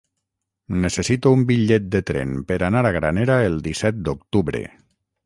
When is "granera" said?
2.97-3.37